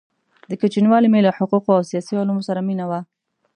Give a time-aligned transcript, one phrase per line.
[0.49, 3.01] د كوچنیوالي مي له حقو قو او سیاسي علومو سره مینه وه؛